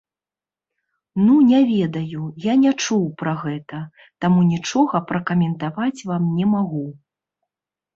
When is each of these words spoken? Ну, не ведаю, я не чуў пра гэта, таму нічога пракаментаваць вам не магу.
Ну, 1.25 1.33
не 1.49 1.59
ведаю, 1.73 2.21
я 2.47 2.57
не 2.63 2.73
чуў 2.87 3.03
пра 3.21 3.37
гэта, 3.45 3.85
таму 4.25 4.49
нічога 4.53 5.07
пракаментаваць 5.15 5.97
вам 6.13 6.23
не 6.37 6.45
магу. 6.61 6.87